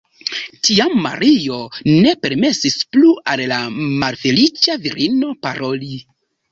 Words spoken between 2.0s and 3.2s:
ne permesis plu